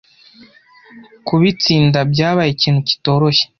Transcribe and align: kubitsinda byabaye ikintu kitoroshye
kubitsinda 1.27 1.99
byabaye 2.11 2.49
ikintu 2.51 2.81
kitoroshye 2.89 3.45